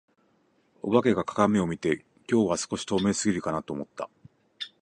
[0.81, 4.09] お化けが鏡を見て、「今日は少し透明過ぎるかな」と思った。